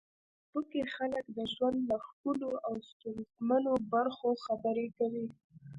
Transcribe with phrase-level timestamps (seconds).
[0.03, 5.25] په فېسبوک کې خلک د ژوند له ښکلو او ستونزمنو برخو خبرې کوي